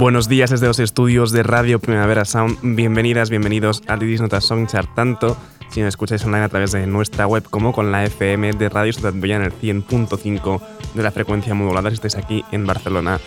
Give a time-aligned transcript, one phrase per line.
[0.00, 2.56] Buenos días desde los estudios de Radio Primavera Sound.
[2.62, 5.36] Bienvenidas, bienvenidos a Didis Notas Songchart, tanto
[5.68, 8.94] si nos escucháis online a través de nuestra web como con la FM de Radio
[8.94, 10.60] Ciudad en el 100.5
[10.94, 13.20] de la frecuencia modulada si estáis aquí en Barcelona.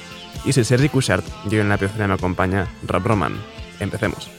[0.46, 3.34] Y soy Sergi Cushart y hoy en la pizzería me acompaña Rob Roman.
[3.80, 4.32] Empecemos.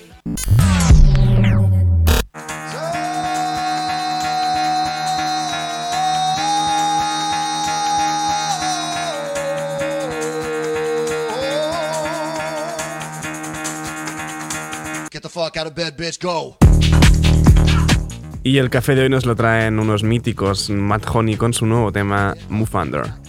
[18.42, 21.90] Y el café de hoy nos lo traen unos míticos Matt Honey con su nuevo
[21.90, 23.23] tema Move.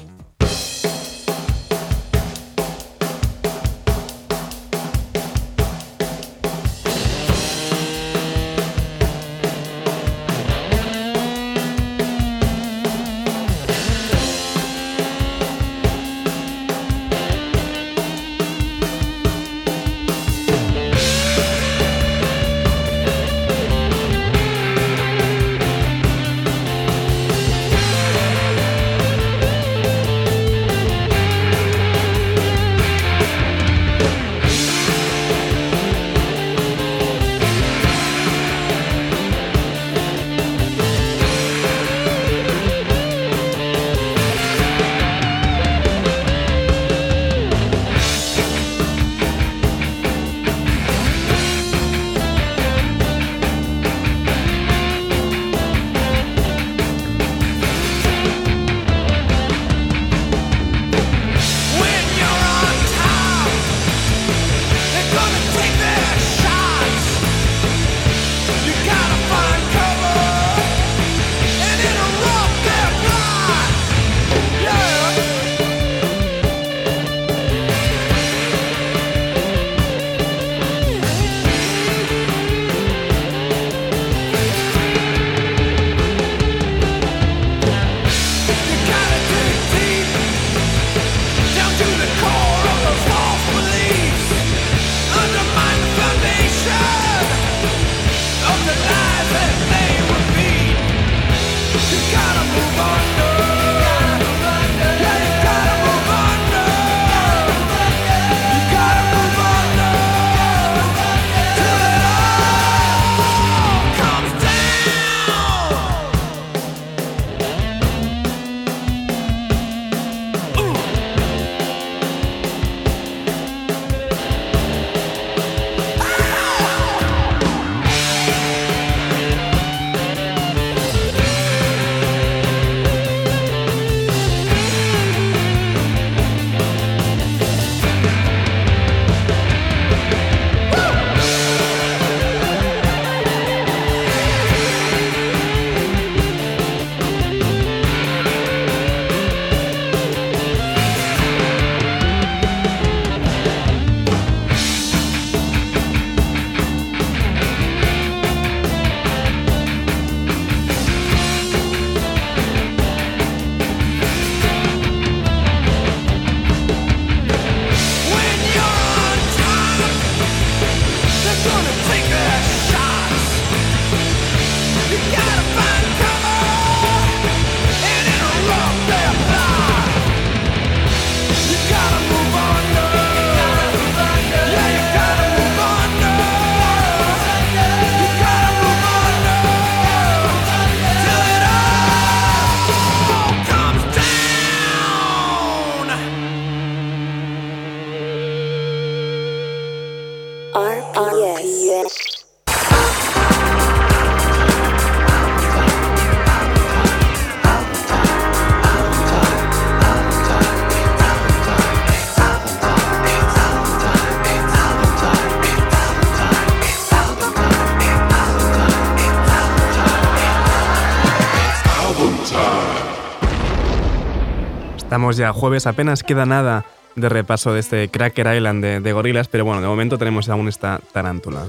[225.05, 226.66] estamos ya jueves, apenas queda nada
[226.96, 230.47] de repaso de este Cracker Island de, de gorilas, pero bueno, de momento tenemos aún
[230.47, 231.46] esta tarántula.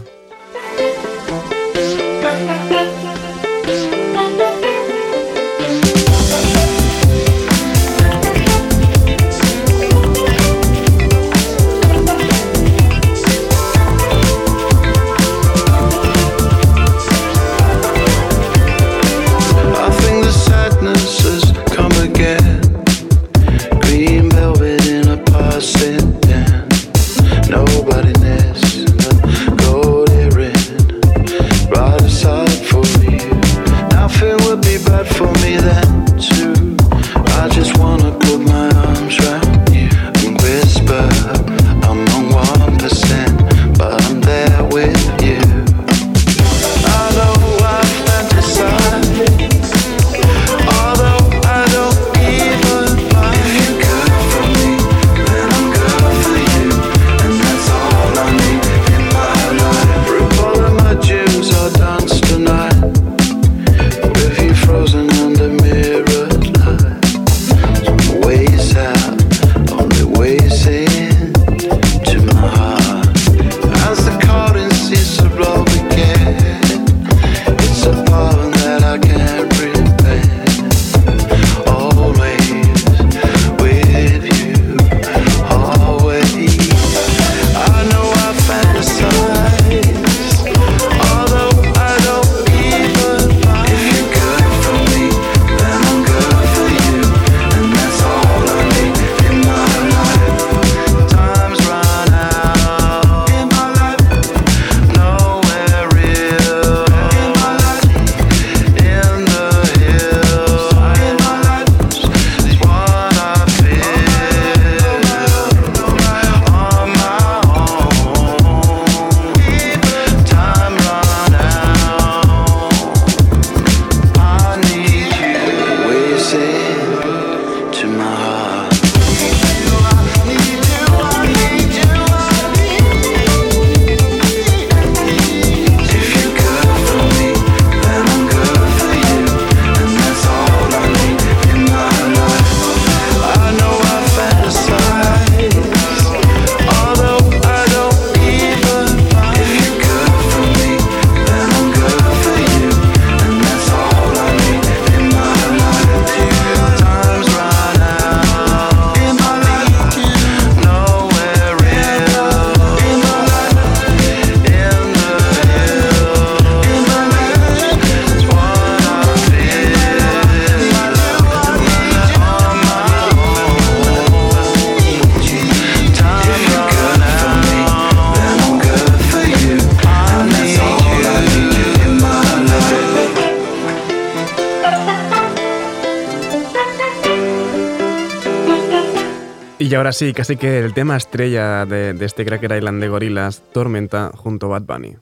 [189.87, 194.11] ahora sí, casi que el tema estrella de, de este Cracker Island de Gorilas, Tormenta
[194.17, 194.97] junto a Bad Bunny.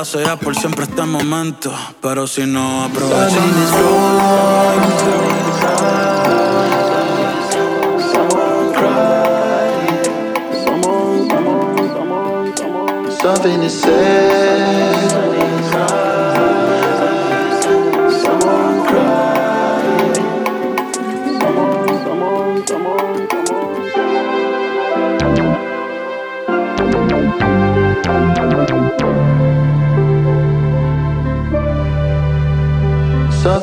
[0.00, 1.72] Ojalá sea por siempre este momento.
[2.00, 3.38] Pero si no aprovechamos.
[13.20, 14.57] Something.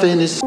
[0.05, 0.44] nothing is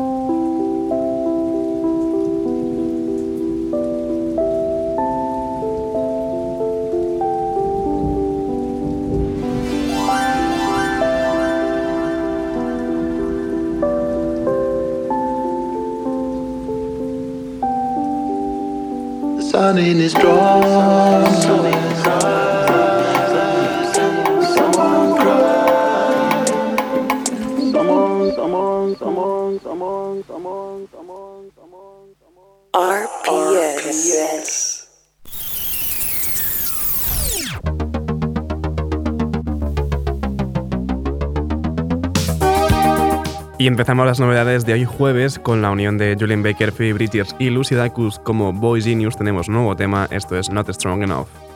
[43.61, 47.35] Y empezamos las novedades de hoy jueves con la unión de Julian Baker, Phoebe Bridgers
[47.41, 49.17] y Lucy Dacus como Boy Genius.
[49.17, 51.48] Tenemos nuevo tema, esto es Not Strong Enough.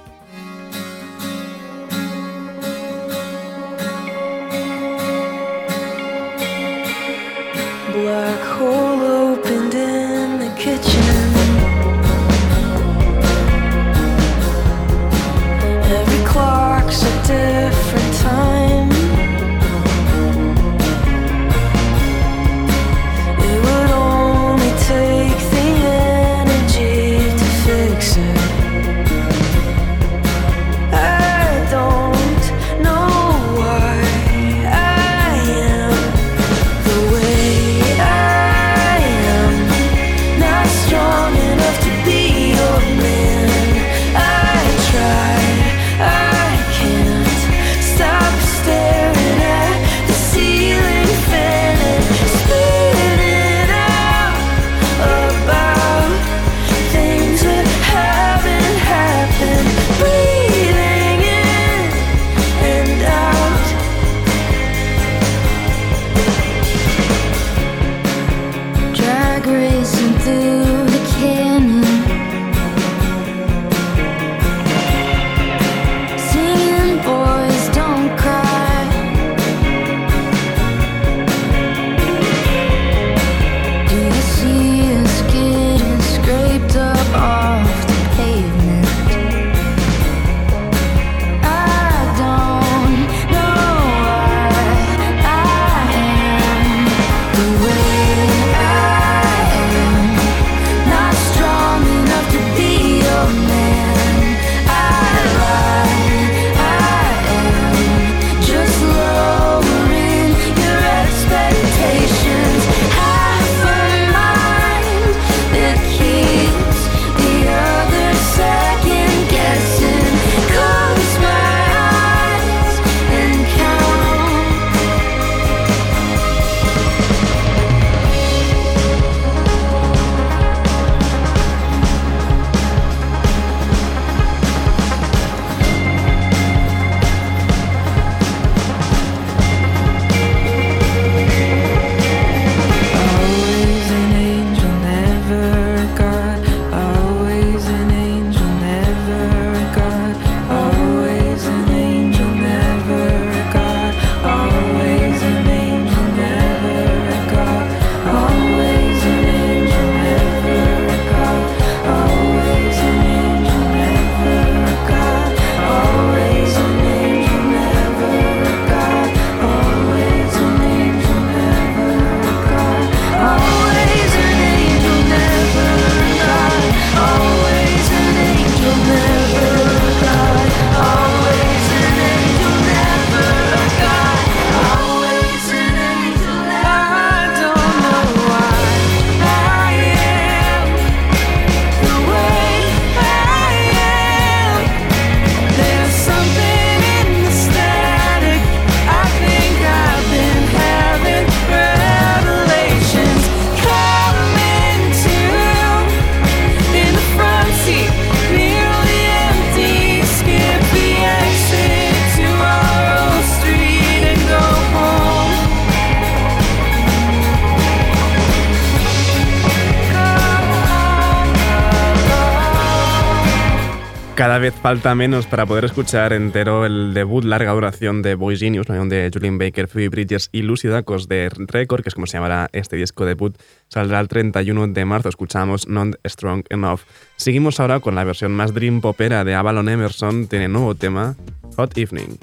[224.42, 229.08] Vez falta menos para poder escuchar entero el debut larga duración de Boy Genius, de
[229.14, 232.74] Julian Baker, Phoebe Bridges y Lucy Dacos de Record, que es como se llamará este
[232.74, 235.08] disco debut, saldrá el 31 de marzo.
[235.08, 236.80] Escuchamos Not Strong Enough.
[237.14, 241.14] Seguimos ahora con la versión más dream popera de Avalon Emerson, tiene nuevo tema,
[241.54, 242.18] Hot Evening.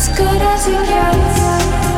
[0.00, 1.89] as good as it gets.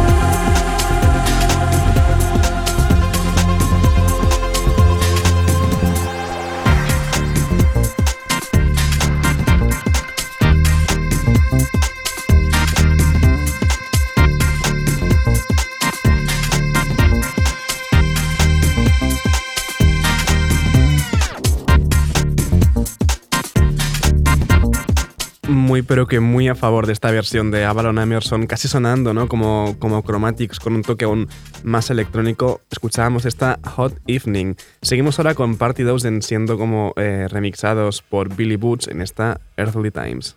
[25.87, 29.29] Pero que muy a favor de esta versión de Avalon Emerson, casi sonando ¿no?
[29.29, 31.29] como, como Chromatics con un toque aún
[31.63, 32.61] más electrónico.
[32.71, 34.55] Escuchábamos esta Hot Evening.
[34.81, 39.91] Seguimos ahora con Party Dozen siendo como eh, remixados por Billy Boots en esta Earthly
[39.91, 40.37] Times.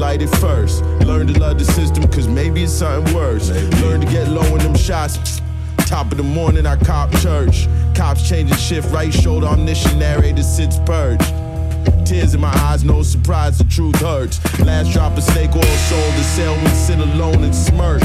[0.00, 0.82] Light it first.
[1.04, 3.50] Learn to love the system, cause maybe it's something worse.
[3.82, 5.42] Learn to get low in them shots.
[5.76, 7.68] Top of the morning, I cop church.
[7.94, 11.20] Cops changing shift, right shoulder, omniscient narrator sits purge.
[12.06, 14.40] Tears in my eyes, no surprise, the truth hurts.
[14.60, 18.02] Last drop of snake oil sold, the sale we sit alone and smirk.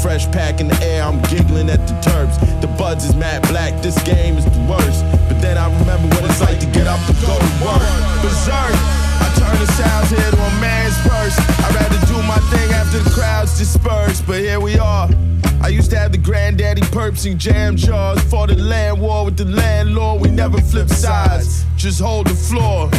[0.00, 2.38] Fresh pack in the air, I'm giggling at the terps.
[2.60, 5.02] The buds is mad black, this game is the worst.
[5.28, 7.82] But then I remember what it's like to get up and go to work.
[8.22, 8.93] Berserk,
[9.58, 11.36] The sounds here to a man's purse.
[11.38, 15.08] I'd rather do my thing after the crowds disperse, but here we are.
[15.62, 18.20] I used to have the granddaddy perps and jam jars.
[18.24, 21.64] Fought the land war with the landlord, we never flip sides.
[21.76, 22.90] Just hold the floor.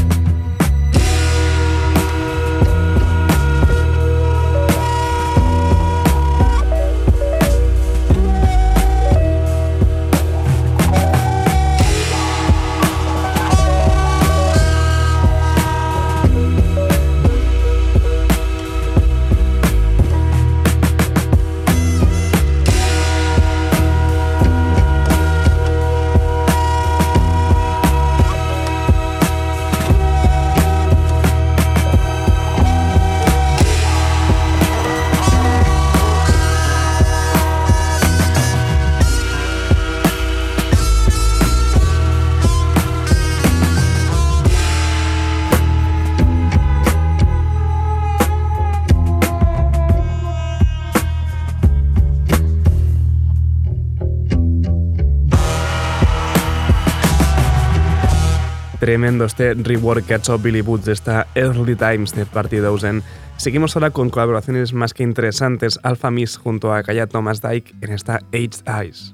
[58.95, 63.03] Tremendo este rework que ha Billy Boots de esta Early Times de Party Dozen.
[63.35, 65.77] Seguimos ahora con colaboraciones más que interesantes.
[65.83, 69.13] Alpha Miss junto a Kaya Thomas Dyke en esta Aged Eyes.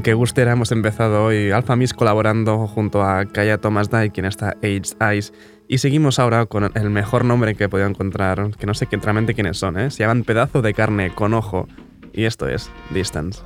[0.00, 4.24] Con que gustera hemos empezado hoy Alpha Miss colaborando junto a Kaya Thomas Dye, quien
[4.24, 5.34] está Aged Eyes.
[5.68, 9.34] Y seguimos ahora con el mejor nombre que he podido encontrar, que no sé realmente
[9.34, 9.90] quiénes son, ¿eh?
[9.90, 11.68] Se llaman Pedazo de Carne con Ojo.
[12.14, 13.42] Y esto es Distance.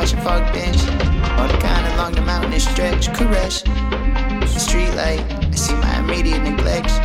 [0.00, 0.42] Balcony, watching fog.
[1.38, 3.62] All the kind along the mountain stretch, caress.
[3.62, 6.98] The street light, I see my immediate neglects.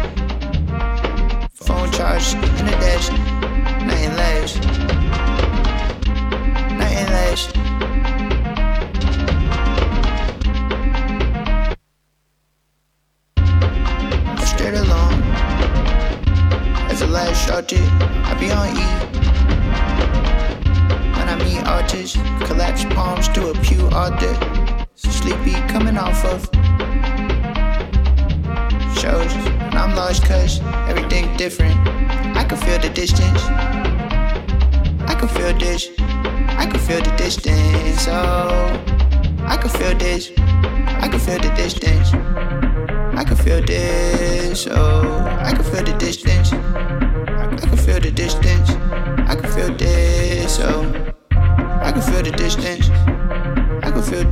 [1.53, 3.11] Phone charged in the desk,
[3.85, 4.55] nothing less.
[6.79, 7.41] Nothing less.
[14.49, 15.21] Straight along.
[16.89, 19.14] As the light started, I be on E
[21.85, 22.13] arches,
[22.47, 24.33] collapsed palms to a pew altar.
[24.95, 26.41] Sleepy coming off of
[28.97, 31.77] shows, and I'm lost cause everything different.
[32.35, 33.41] I can feel the distance.
[35.11, 35.89] I can feel this.
[36.57, 38.07] I can feel the distance.
[38.07, 38.81] Oh,
[39.45, 40.31] I can feel this.
[41.03, 42.13] I can feel the distance.
[43.19, 44.67] I can feel this.
[44.71, 46.51] Oh, I can feel the distance.
[46.51, 48.71] I can feel the distance.
[49.29, 50.59] I can feel this.
[50.61, 51.14] Oh.
[51.85, 52.89] I can feel the distance.
[52.89, 54.23] I can feel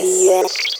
[0.00, 0.77] the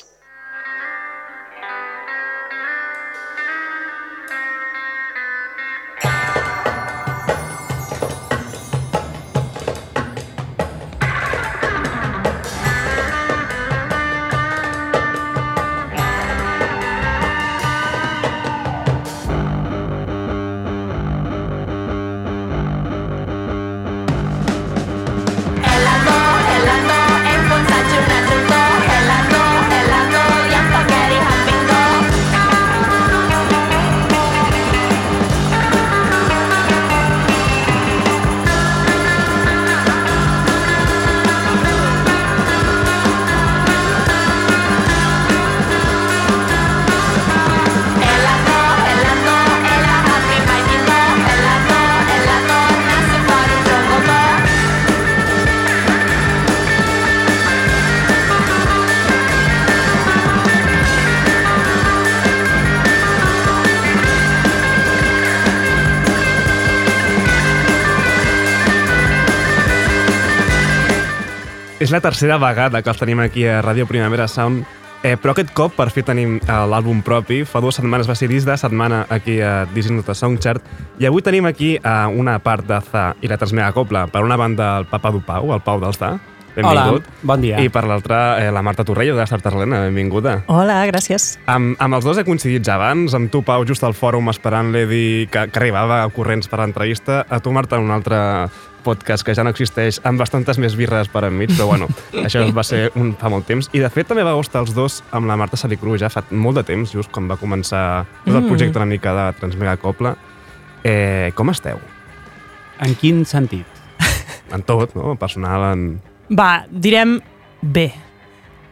[71.89, 74.61] És la tercera vegada que els tenim aquí a Ràdio Primavera Sound,
[75.01, 77.39] eh, però aquest cop per fi tenim eh, l'àlbum propi.
[77.49, 80.61] Fa dues setmanes va ser disc de setmana aquí a Disney Nota Songchart
[81.01, 84.05] i avui tenim aquí eh, una part de Za i la transmega copla.
[84.13, 86.19] Per una banda el Papa du Pau, el Pau del Za.
[86.59, 87.09] benvingut.
[87.09, 87.57] Hola, bon dia.
[87.65, 90.43] I per l'altra, eh, la Marta Torrella, de Star Tarragona, benvinguda.
[90.49, 91.39] Hola, gràcies.
[91.47, 94.85] Amb, amb els dos he coincidit ja abans, amb tu, Pau, just al fòrum esperant-li
[94.91, 98.19] dir que, que arribava a corrents per l'entrevista, a tu, Marta, en un altre
[98.89, 101.89] podcast que ja no existeix, amb bastantes més birres per enmig, però bueno,
[102.25, 103.69] això va ser un, fa molt temps.
[103.77, 106.59] I de fet també va gustar els dos amb la Marta Salicru ja fa molt
[106.63, 107.85] de temps, just quan va començar
[108.25, 108.49] tot el Mm.
[108.49, 110.17] projecte una mica de Transmega Copla.
[110.85, 111.79] Eh, com esteu?
[112.81, 113.67] En quin sentit?
[114.55, 115.15] En tot, no?
[115.21, 115.83] Personal, en...
[116.33, 117.19] Va, direm
[117.61, 117.91] bé.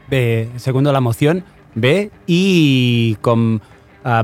[0.09, 1.43] Bé, segundo la moción,
[1.75, 3.59] bé, i com...
[4.05, 4.23] Eh,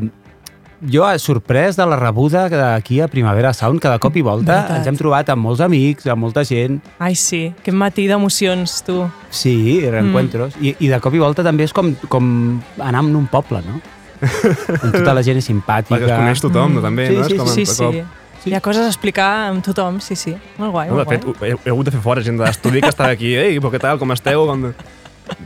[0.91, 4.57] jo he sorprès de la rebuda d'aquí a Primavera Sound, que de cop i volta
[4.63, 4.77] Veritat.
[4.79, 9.05] ens hem trobat amb molts amics, amb molta gent, Ai, sí, que matí d'emocions, tu.
[9.31, 13.27] sí, reencuentros, i, i de cop i volta també és com, com anar en un
[13.31, 13.81] poble, no?
[14.85, 15.97] On tota la gent és simpàtica.
[15.99, 16.83] Perquè es coneix tothom, no?
[16.83, 17.25] també, Sí, no?
[17.27, 17.85] sí, és com Sí, de sí.
[17.85, 20.33] cop- Hi ha coses a explicar amb tothom, sí, sí.
[20.59, 21.51] Molt guai, No, de molt fet, guai.
[21.53, 23.37] he, he hagut de fer fora gent de l'estudi que estava aquí.
[23.39, 24.47] Ei, però què tal, com esteu?
[24.51, 24.65] Com...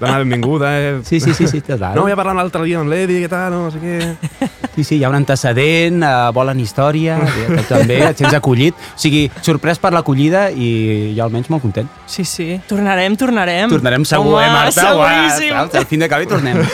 [0.00, 0.70] Donar benvinguda.
[0.80, 0.94] Eh?
[1.04, 1.92] Sí, sí, sí, sí, total.
[1.94, 4.16] No, ja parlant l'altre dia amb l'Edi, què tal, no, no sé què.
[4.76, 8.76] Sí, sí, hi ha un antecedent, uh, volen història, tu també, et sents acollit.
[8.76, 11.88] O sigui, sorprès per l'acollida i jo almenys molt content.
[12.12, 12.50] Sí, sí.
[12.68, 13.72] Tornarem, tornarem.
[13.72, 14.84] Tornarem segur, Home, eh, Marta?
[14.90, 15.54] Seguríssim.
[15.54, 15.78] Uah, saps?
[15.80, 16.60] Al fin de cabi tornem.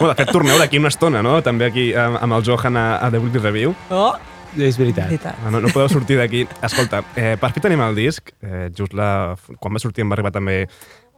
[0.00, 1.34] Bueno, de fet, torneu d'aquí una estona, no?
[1.44, 3.74] També aquí amb, amb el Johan a, a The Weekly Review.
[3.92, 4.14] Oh,
[4.56, 5.10] és veritat.
[5.10, 5.42] veritat.
[5.44, 6.46] No, no podeu sortir d'aquí.
[6.64, 8.32] Escolta, eh, per fi tenim el disc.
[8.40, 10.62] Eh, just la, quan va sortir em va arribar també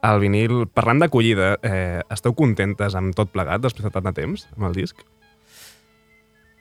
[0.02, 0.64] el vinil.
[0.74, 4.78] Parlant d'acollida, eh, esteu contentes amb tot plegat després de tant de temps, amb el
[4.82, 4.98] disc?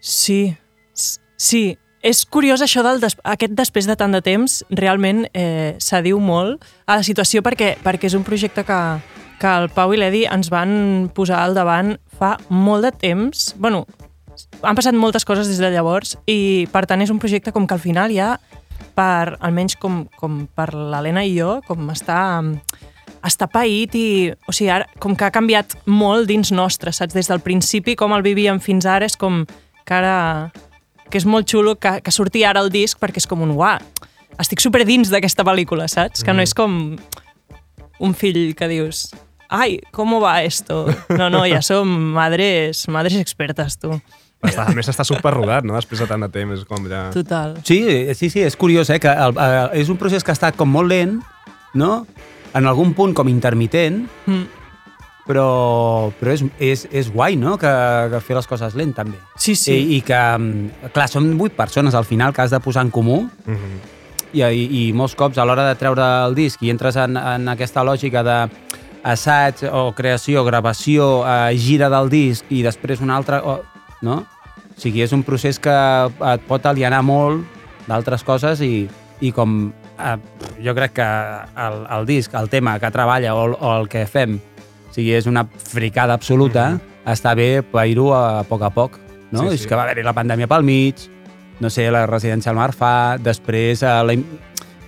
[0.02, 0.58] Sí,
[1.38, 1.78] sí.
[2.02, 6.64] És curiós això del des aquest després de tant de temps, realment eh, s'adiu molt
[6.90, 8.80] a la situació perquè, perquè és un projecte que,
[9.38, 13.54] que el Pau i l'Edi ens van posar al davant fa molt de temps.
[13.58, 13.86] bueno,
[14.64, 17.78] han passat moltes coses des de llavors i per tant és un projecte com que
[17.78, 18.40] al final ja
[18.98, 22.50] per, almenys com, com per l'Helena i jo, com està
[23.22, 27.14] està paït i, o sigui, ara, com que ha canviat molt dins nostre, saps?
[27.14, 29.44] Des del principi, com el vivíem fins ara, és com
[29.86, 30.52] que ara
[31.12, 33.78] que és molt xulo que, que surti ara el disc perquè és com un uah,
[34.40, 36.24] estic super dins d'aquesta pel·lícula, saps?
[36.24, 36.96] Que no és com
[38.02, 39.10] un fill que dius
[39.52, 40.86] ai, com va esto?
[41.12, 43.92] No, no, ja som madres, madres expertes, tu.
[44.42, 45.76] Està, a més, està superrodat, no?
[45.76, 47.10] Després de tant de temps, és com ja...
[47.14, 47.60] Total.
[47.68, 47.82] Sí,
[48.18, 48.98] sí, sí, és curiós, eh?
[49.04, 51.20] Que el, eh, és un procés que ha estat com molt lent,
[51.78, 51.92] no?
[52.58, 54.61] En algun punt com intermitent, Mm.
[55.32, 57.72] Però, però és, és, és guai, no?, que,
[58.12, 59.20] que fer les coses lent, també.
[59.40, 59.78] Sí, sí.
[59.78, 62.92] I, I que, mm, clar, són vuit persones al final que has de posar en
[62.92, 63.78] comú, Mm -hmm.
[64.34, 67.48] i, i, i molts cops a l'hora de treure el disc i entres en, en
[67.50, 68.50] aquesta lògica de
[69.04, 73.62] assaig o creació, gravació, eh, gira del disc i després un altre, o,
[74.02, 74.26] no?
[74.78, 75.74] O sigui, és un procés que
[76.34, 77.44] et pot alienar molt
[77.88, 78.88] d'altres coses i,
[79.22, 80.18] i com eh,
[80.64, 81.10] jo crec que
[81.66, 84.40] el, el disc, el tema que treballa o, o el que fem,
[84.92, 87.14] o sigui, és una fricada absoluta, mm -hmm.
[87.14, 89.00] està bé pair-ho a poc a poc,
[89.32, 89.40] no?
[89.40, 89.64] Sí, Sí.
[89.64, 90.96] És que va haver-hi la pandèmia pel mig,
[91.60, 94.14] no sé, la residència al Mar fa, després eh, la,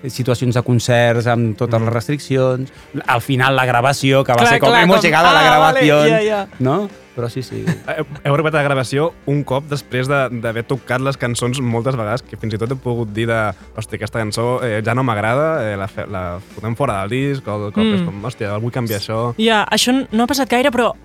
[0.09, 2.71] situacions de concerts amb totes les restriccions,
[3.07, 5.39] al final la gravació, que va Clar, ser com clar, hemos com, llegado a la
[5.39, 6.47] ah, vale, gravació, ja, ja.
[6.59, 6.89] no?
[7.13, 7.59] Però sí, sí.
[7.63, 11.95] Heu, heu arribat a la gravació un cop després de- d'haver tocat les cançons moltes
[11.95, 13.37] vegades, que fins i tot he pogut dir de
[13.77, 17.47] hòstia, aquesta cançó eh, ja no m'agrada, eh, la, fe- la fotem fora del disc,
[17.47, 17.93] o de cop Mm.
[17.99, 19.35] és com, hòstia, vull canviar això.
[19.37, 20.95] Ja, això no ha passat gaire, però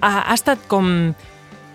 [0.00, 1.12] ha, ha estat com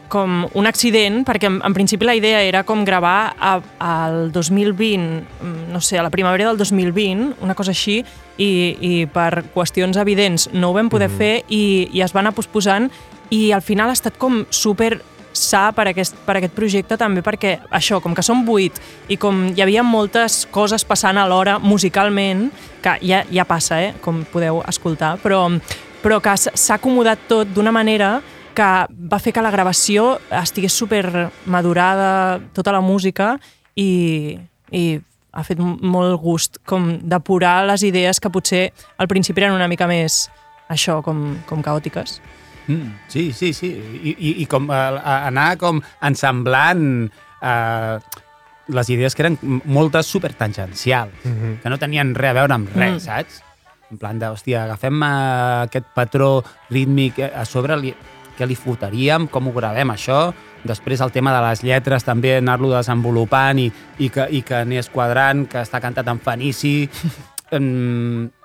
[0.09, 5.23] com un accident, perquè en, en principi la idea era com gravar a- al 2020,
[5.41, 8.01] mm, no sé, a la primavera del 2020, una cosa així,
[8.37, 8.49] i,
[8.79, 11.17] i per qüestions evidents no ho vam poder mm.
[11.19, 12.89] fer i, i es va anar posposant
[13.29, 15.01] i al final ha estat com super
[15.31, 18.75] sa per aquest, per aquest projecte també perquè això, com que som vuit
[19.07, 22.49] i com hi havia moltes coses passant alhora musicalment,
[22.81, 25.45] que ja, ja passa, eh, com podeu escoltar, però,
[26.01, 28.17] però que s'ha acomodat tot d'una manera
[28.59, 28.69] que
[29.11, 33.37] va fer que la gravació estigués super madurada, tota la música,
[33.79, 34.35] i,
[34.75, 34.83] i
[35.31, 38.65] ha fet molt gust com depurar les idees que potser
[38.97, 40.25] al principi eren una mica més
[40.69, 42.19] això, com, com caòtiques.
[42.67, 43.69] Mm, sí, sí, sí.
[44.03, 46.83] I, i, i com eh, a- anar com ensamblant
[47.41, 47.95] eh,
[48.69, 51.59] les idees que eren moltes supertangencials, mm -hmm.
[51.63, 52.95] que no tenien res a veure amb res, Mm.
[52.95, 52.99] mm.
[52.99, 53.43] saps?
[53.91, 57.95] En plan de, hòstia, agafem eh, aquest patró rítmic eh, a sobre, li,
[58.39, 60.29] què li fotaríem, com ho gravem, això?
[60.63, 63.69] Després el tema de les lletres, també anar-lo desenvolupant i,
[63.99, 66.75] i, que, i que anés quadrant, que està cantat en fenici.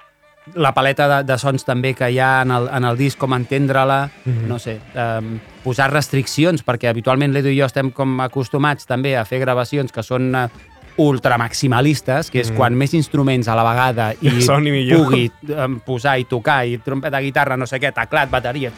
[0.55, 3.33] la paleta de, de sons també que hi ha en el, en el disc, com
[3.33, 4.49] entendre-la, mm -hmm.
[4.49, 9.25] no sé, um, posar restriccions, perquè habitualment l'Edu i jo estem com acostumats també a
[9.25, 10.49] fer gravacions que són uh,
[10.97, 12.57] ultramaximalistes, que és mm.
[12.57, 17.21] quan més instruments a la vegada i Soni pugui eh, posar i tocar, i trompeta,
[17.21, 18.71] guitarra, no sé què, teclat, bateria,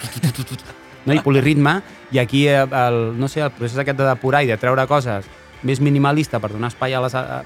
[1.07, 1.14] no?
[1.14, 1.78] i poliritme,
[2.12, 5.26] i aquí eh, el, no sé, el procés aquest de depurar i de treure coses
[5.66, 7.40] més minimalista per donar espai a, les, a,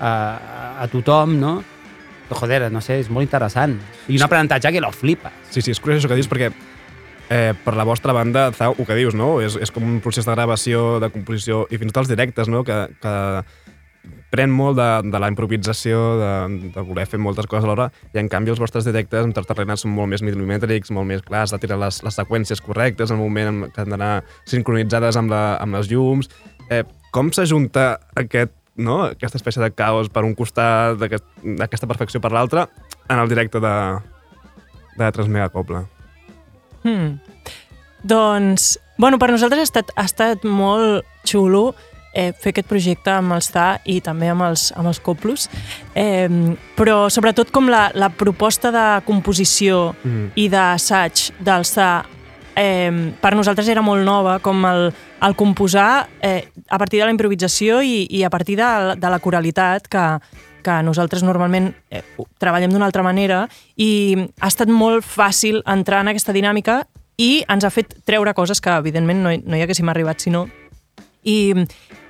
[0.00, 0.12] a,
[0.82, 1.60] a tothom, no?
[2.32, 3.74] Joder, no sé, és molt interessant.
[4.08, 5.28] I un aprenentatge que lo flipa.
[5.50, 6.48] Sí, sí, és curiós això que dius perquè
[7.28, 9.34] eh, per la vostra banda, Zau, el que dius, no?
[9.44, 12.48] És, és com un procés de gravació, de composició i fins i tot els directes,
[12.48, 12.64] no?
[12.64, 13.14] Que, que
[14.32, 16.30] pren molt de, de la improvisació, de,
[16.72, 19.92] de voler fer moltes coses alhora, i en canvi els vostres directes en terrena són
[19.92, 23.50] molt més milimètrics, molt més clars, de tirar les, les seqüències correctes, en el moment
[23.52, 24.14] en que han d'anar
[24.48, 26.32] sincronitzades amb, la, amb les llums.
[26.72, 29.02] Eh, com s'ajunta aquest no?
[29.10, 31.28] aquesta espècie de caos per un costat, d'aquest-
[31.60, 32.64] d'aquesta perfecció per l'altre,
[33.12, 33.74] en el directe de,
[34.96, 35.84] de Transmegacopla?
[36.82, 37.18] Hmm.
[38.02, 41.74] Doncs, bueno, per nosaltres ha estat, ha estat molt xulo
[42.12, 45.48] eh, fer aquest projecte amb els TA i també amb els, amb els Coplos,
[45.94, 46.28] eh,
[46.76, 50.30] però sobretot com la, la proposta de composició Mm.
[50.36, 52.04] i d'assaig dels TA
[52.56, 54.92] eh, per nosaltres era molt nova, com el,
[55.22, 59.20] el composar eh, a partir de la improvisació i, i a partir de, de la
[59.22, 60.06] coralitat que,
[60.62, 62.02] que nosaltres normalment eh,
[62.42, 63.46] treballem d'una altra manera
[63.76, 66.82] i ha estat molt fàcil entrar en aquesta dinàmica
[67.16, 70.32] i ens ha fet treure coses que evidentment no hi, no hi haguéssim arribat si
[70.32, 70.46] no.
[71.22, 71.54] I,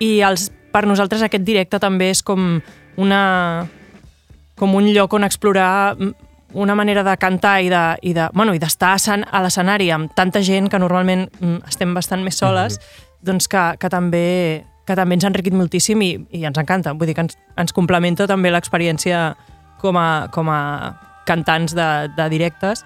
[0.01, 2.61] i els, per nosaltres aquest directe també és com
[2.97, 3.23] una
[4.57, 6.13] com un lloc on explorar mm,
[6.55, 9.89] una manera de cantar i de, i de, bueno, i d'estar a escen- a l'escenari
[9.91, 12.79] amb tanta gent que normalment mm, estem bastant més soles,
[13.25, 16.93] doncs que, que també que també ens ha enriquit moltíssim i, i ens encanta.
[16.99, 19.37] Vull dir que ens, ens complementa també l'experiència
[19.81, 20.59] com, a, com a
[21.25, 21.87] cantants de,
[22.17, 22.83] de directes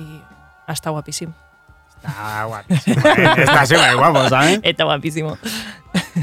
[0.00, 0.06] i
[0.72, 1.28] està guapíssim.
[2.08, 3.00] Està guapíssim.
[3.44, 4.60] Està super guapo, ¿sabes?
[4.66, 5.30] Està guapíssim.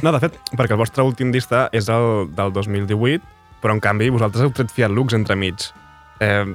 [0.04, 3.24] No, de fet, perquè el vostre últim disc és el del 2018,
[3.62, 5.70] però en canvi vosaltres heu tret Fiat Lux entremig.
[6.24, 6.46] Eh,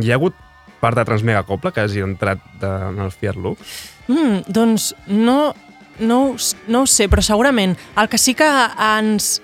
[0.00, 0.36] hi ha hagut
[0.80, 3.60] part de Transmegacopla que hagi entrat de, en el Fiat Lux?
[4.08, 5.54] Mm, doncs no,
[5.98, 6.20] no,
[6.68, 9.38] no ho sé, però segurament el que sí que ens,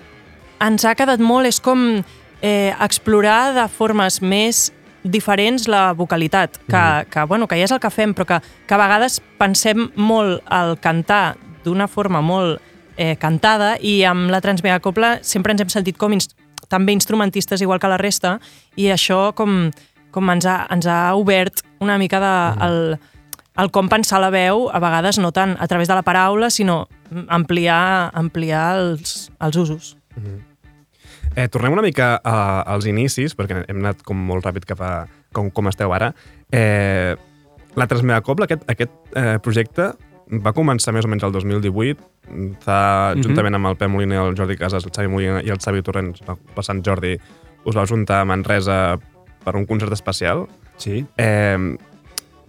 [0.63, 2.03] ens ha quedat molt és com
[2.43, 4.69] eh, explorar de formes més
[5.03, 7.09] diferents la vocalitat, que, mm.
[7.11, 10.43] que, bueno, que ja és el que fem, però que, que a vegades pensem molt
[10.47, 12.61] al cantar d'una forma molt
[12.97, 16.37] eh, cantada i amb la Transmegacopla sempre ens hem sentit com inst
[16.73, 18.37] també instrumentistes igual que la resta
[18.79, 19.67] i això com,
[20.13, 22.33] com ens, ha, ens ha obert una mica de,
[22.65, 22.79] el,
[23.61, 26.87] el com pensar la veu, a vegades no tant a través de la paraula, sinó
[27.27, 29.93] ampliar, ampliar els, els usos.
[31.35, 34.93] Eh, tornem una mica a, als inicis, perquè hem anat com molt ràpid cap a
[35.33, 36.11] com, com esteu ara.
[36.53, 37.15] Eh,
[37.75, 39.93] la Transmegacopla, aquest, aquest eh, projecte,
[40.43, 42.05] va començar més o menys el 2018,
[42.63, 42.77] fa,
[43.19, 46.21] juntament amb el Pep Moliner, el Jordi Casas, el Xavi Molina i el Xavi Torrents,
[46.27, 47.15] el passant Jordi,
[47.65, 48.77] us vau juntar a Manresa
[49.43, 50.45] per un concert especial.
[50.77, 51.03] Sí.
[51.17, 51.57] Eh,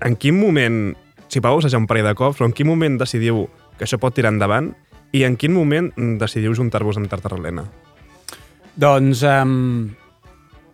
[0.05, 0.95] en quin moment,
[1.32, 3.47] si vau assajar un parell de cops, però en quin moment decidiu
[3.78, 4.74] que això pot tirar endavant
[5.14, 7.66] i en quin moment decidiu juntar-vos amb Tartarrelena?
[8.77, 9.95] Doncs um,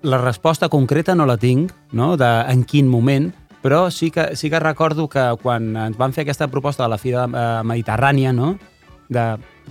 [0.03, 2.16] la resposta concreta no la tinc, no?
[2.16, 3.30] de en quin moment,
[3.61, 6.98] però sí que, sí que recordo que quan ens van fer aquesta proposta de la
[6.98, 8.55] Fira eh, Mediterrània, no?
[9.11, 9.24] de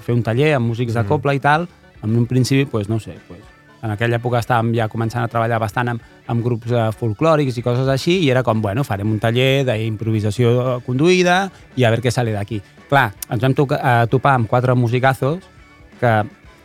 [0.05, 1.65] fer un taller amb músics de copla i tal,
[2.03, 3.41] en un principi, pues, no sé, pues,
[3.82, 7.63] en aquella època estàvem ja començant a treballar bastant amb, amb grups eh, folclòrics i
[7.65, 11.45] coses així, i era com, bueno, farem un taller d'improvisació conduïda
[11.80, 12.61] i a veure què sale d'aquí.
[12.91, 15.47] Clar, ens vam tocar, eh, topar amb quatre musicazos
[15.99, 16.13] que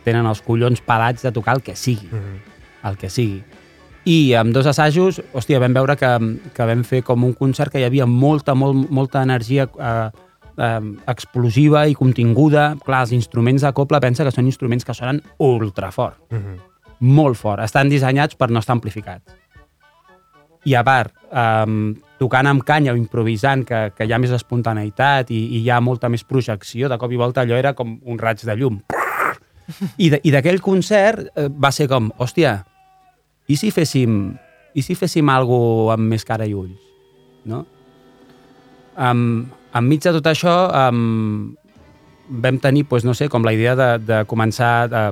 [0.05, 2.89] tenen els collons pelats de tocar el que sigui, mm -hmm.
[2.89, 3.43] el que sigui.
[4.05, 6.09] I amb dos assajos, hòstia, vam veure que,
[6.53, 10.09] que vam fer com un concert que hi havia molta, molt, molta energia eh,
[10.57, 12.75] eh, explosiva i continguda.
[12.85, 16.59] Clar, els instruments de copla pensa que són instruments que sonen ultrafort, Mm -hmm.
[16.99, 17.63] molt fort.
[17.63, 19.35] Estan dissenyats per no estar amplificats.
[20.65, 25.29] I a part, um, tocant amb canya o improvisant, que, que hi ha més espontaneïtat
[25.29, 28.17] i, i hi ha molta més projecció, de cop i volta allò era com un
[28.17, 28.79] raig de llum.
[29.97, 32.57] I d'aquell concert eh, va ser com, hòstia,
[33.47, 34.33] i si féssim,
[34.73, 36.81] i si féssim alguna amb més cara i ulls?
[37.45, 37.65] No?
[38.95, 39.45] Um,
[39.75, 40.55] enmig de tot això,
[40.89, 41.53] um,
[42.27, 45.03] vam tenir, pues, no sé, com la idea de, de començar a,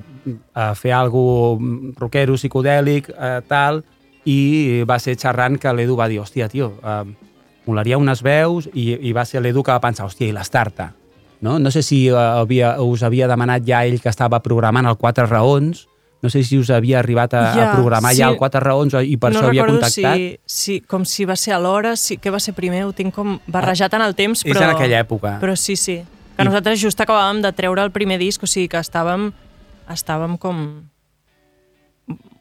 [0.53, 3.83] a fer alguna rockero, psicodèlic, eh, tal,
[4.25, 7.03] i va ser xerrant que l'Edu va dir, hòstia, tio, eh,
[7.67, 10.93] molaria unes veus, i, i va ser l'Edu que va pensar, hòstia, i l'Estarta?
[11.43, 11.57] No?
[11.59, 15.25] no sé si eh, havia, us havia demanat ja ell que estava programant el Quatre
[15.27, 15.89] Raons,
[16.23, 18.21] no sé si us havia arribat a, Ja, a programar sí.
[18.21, 20.15] ja el Quatre Raons i per no això havia contactat.
[20.15, 23.35] Si, si, com si va ser alhora, si, què va ser primer, ho tinc com
[23.51, 24.69] barrejat en el temps, És però...
[24.69, 25.33] en aquella època.
[25.43, 25.97] Però sí, sí.
[26.37, 29.27] Que I- nosaltres just acabàvem de treure el primer disc, o sigui que estàvem,
[29.91, 30.63] estàvem com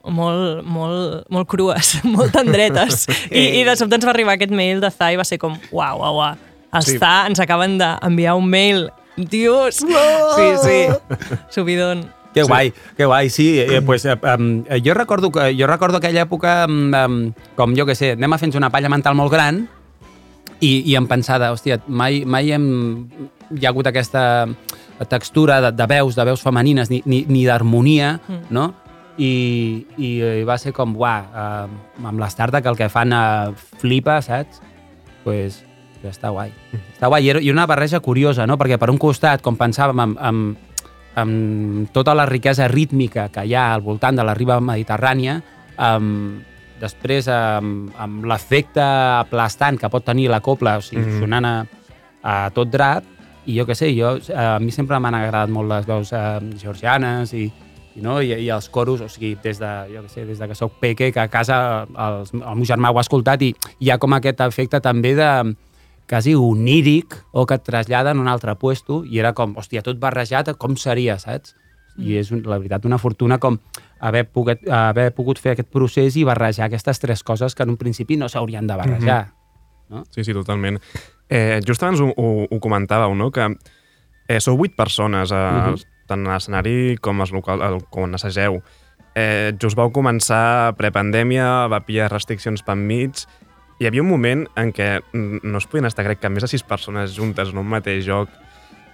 [0.06, 3.06] molt, molt, molt crues, molt tendretes.
[3.34, 5.58] I, I de sobte ens va arribar aquest mail de Zai i va ser com,
[5.74, 6.48] uau, uau, uau.
[6.72, 6.98] Els Sí.
[6.98, 7.04] sí.
[7.28, 8.90] Ens acaben d'enviar un mail.
[9.16, 9.76] Dios!
[9.76, 10.86] Sí, sí.
[11.50, 12.06] Subidon.
[12.32, 13.60] Que guai, que guai, sí.
[13.60, 17.84] Eh, pues, eh, um, jo, recordo, que- jo recordo aquella època um, um, com, jo
[17.84, 19.68] que sé, anem a fer una palla mental molt gran
[20.60, 23.08] i, i em pensava, hòstia, mai, mai hem,
[23.52, 24.48] hi ha hagut aquesta
[25.10, 28.48] textura de, de veus, de veus femenines, ni, ni, ni d'harmonia, mm.
[28.54, 28.70] no?
[29.18, 32.22] I, i, i va ser com, uah, uh, amb
[32.62, 34.62] que el que fan uh, flipa, saps?
[35.22, 35.64] pues,
[36.02, 36.52] ja està guai.
[36.94, 38.56] Està guai, i una barreja curiosa, no?
[38.58, 40.56] Perquè per un costat, com pensàvem, amb, amb,
[41.14, 45.40] amb tota la riquesa rítmica que hi ha al voltant de la riba mediterrània,
[45.76, 46.42] amb,
[46.80, 51.20] després amb, amb l'efecte aplastant que pot tenir la copla, o sigui, Mhm.
[51.20, 51.66] sonant a,
[52.22, 53.04] a tot drap,
[53.46, 57.32] i jo què sé, jo, a mi sempre m'han agradat molt les veus eh, georgianes
[57.34, 57.44] i,
[57.96, 58.20] i, no?
[58.22, 60.72] I, i els coros, o sigui, des de, jo què sé, des de que sóc
[60.80, 64.12] peque, que a casa els, el meu germà ho ha escoltat i hi ha com
[64.14, 65.30] aquest efecte també de
[66.08, 69.98] quasi oníric o que et traslladen a un altre puesto i era com, hòstia, tot
[69.98, 71.54] barrejat, com seria, saps?
[71.98, 73.58] I és, un- la veritat, una fortuna com
[74.00, 77.76] haver pogut, haver pogut fer aquest procés i barrejar aquestes tres coses que en un
[77.76, 79.32] principi no s'haurien de barrejar.
[80.10, 80.78] Sí, sí, totalment.
[81.28, 83.44] Eh, just abans ho, ho, ho comentàveu, no?, que
[84.28, 85.76] eh, sou vuit persones, eh, Mhm.
[86.08, 88.62] tant a l'escenari com, als local, com assageu.
[89.14, 93.26] Eh, just vau començar prepandèmia, va pillar restriccions per mig,
[93.82, 96.62] hi havia un moment en què no es podien estar, crec que més de sis
[96.62, 98.30] persones juntes en un mateix joc.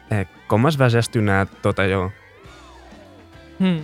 [0.08, 2.06] Eh, com es va gestionar tot allò?
[3.60, 3.82] Mm.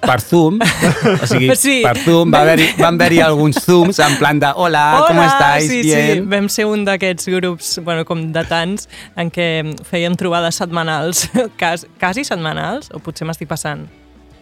[0.00, 1.80] Per Zoom, o sigui, Sí.
[1.84, 5.68] per Zoom va haver-hi van haver van alguns Zooms en plan de hola, com estáis?
[5.68, 6.22] Sí, Bien.
[6.22, 9.48] sí, vam ser un d'aquests grups, bueno, com de tants, en què
[9.88, 11.28] fèiem trobades setmanals,
[11.60, 13.88] quasi, quasi setmanals, o potser m'estic passant.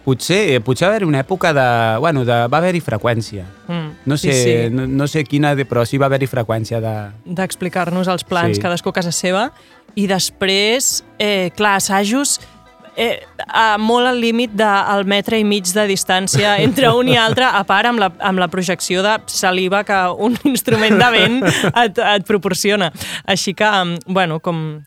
[0.07, 1.67] Potser, eh, potser va haver una època de...
[1.99, 3.43] Bueno, de, va haver-hi freqüència.
[3.67, 4.57] Mm, No sé, sí, sí.
[4.71, 6.93] No, no sé quina, de- però sí va haver-hi freqüència de...
[7.27, 8.63] d'explicar-nos els plans, Sí.
[8.63, 9.49] cadascú a casa seva,
[9.99, 12.37] i després, eh, clar, assajos
[12.97, 17.45] eh, a molt al límit del metre i mig de distància entre un i altre,
[17.51, 21.99] a part amb la, amb la projecció de saliva que un instrument de vent et,
[21.99, 22.93] et proporciona.
[23.27, 24.85] Així que, em, bueno, com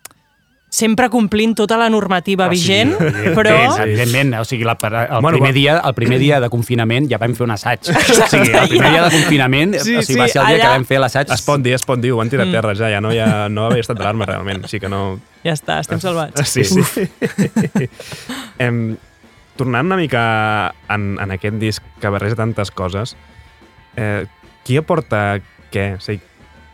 [0.70, 3.54] sempre complint tota la normativa Ah, sí, vigent, evidentment, però...
[3.84, 7.18] Evidentment, o sigui, la, el, Bueno, primer va- dia, el primer dia de confinament ja
[7.18, 7.80] vam fer un assaig.
[7.90, 10.56] O sigui, el primer dia de confinament Sí, o sigui, va sí, ser el dia
[10.56, 11.34] allà- que vam fer l'assaig.
[11.34, 13.50] Es pot dir, es pot dir, ho van tirar a terra ja, ja no, ja
[13.50, 15.20] no havia estat d'alarma realment, així que no...
[15.44, 16.46] Ja està, estem salvats.
[16.52, 17.08] Sí, sí.
[18.60, 18.98] em,
[19.58, 23.16] tornant una mica en, en aquest disc que barreja tantes coses,
[23.98, 24.26] eh,
[24.64, 25.40] qui aporta
[25.74, 25.96] què?
[25.98, 26.22] O sigui,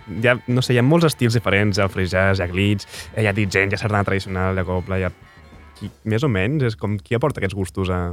[0.10, 2.46] hi ha, no sé, hi ha molts estils diferents, hi ha el free jazz, hi
[2.46, 5.12] ha glitch, eh, hi ha DJ, hi ha sardana tradicional, hi ha copla, hi ha...
[5.76, 8.04] Qui, més o menys, és com qui aporta aquests gustos a...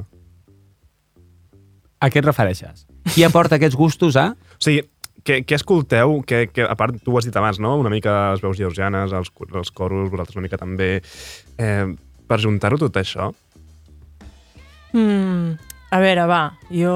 [2.02, 2.88] A què et refereixes?
[3.12, 4.32] Qui aporta aquests gustos a...
[4.62, 4.82] O sigui,
[5.26, 6.20] què, què escolteu?
[6.26, 7.76] Que, que, a part, tu ho has dit abans, no?
[7.78, 10.96] Una mica les veus georgianes, els, els coros, vosaltres una mica també.
[11.58, 11.86] Eh,
[12.26, 13.30] per juntar-ho tot això,
[14.92, 15.56] Mm,
[15.90, 16.94] a veure, va, jo,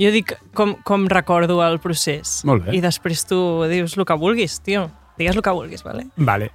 [0.00, 2.40] jo dic com, com recordo el procés.
[2.48, 2.78] Molt bé.
[2.78, 3.40] I després tu
[3.70, 4.88] dius el que vulguis, tio.
[5.20, 6.06] Digues el que vulguis, vale?
[6.16, 6.46] Vale.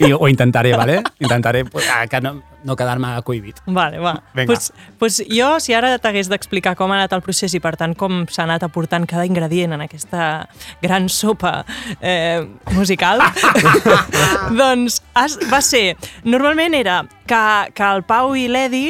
[0.00, 1.04] I, o intentaré, vale?
[1.20, 3.60] Intentaré pues, ah, que no, no quedar-me cohibit.
[3.66, 4.24] Vale, va.
[4.34, 4.46] Vinga.
[4.46, 7.94] Pues, pues jo, si ara t'hagués d'explicar com ha anat el procés i, per tant,
[7.94, 10.48] com s'ha anat aportant cada ingredient en aquesta
[10.82, 11.60] gran sopa
[12.00, 12.42] eh,
[12.74, 13.22] musical,
[14.58, 15.94] doncs has, va ser...
[16.26, 18.88] Normalment era que, que el Pau i l'Edi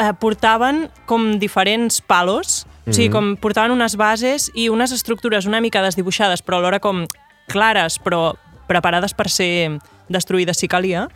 [0.00, 5.60] eh, portaven com diferents palos, o sigui, com portaven unes bases i unes estructures una
[5.60, 7.04] mica desdibuixades, però alhora com
[7.50, 8.34] clares, però
[8.70, 9.78] preparades per ser
[10.10, 11.08] destruïdes si calia,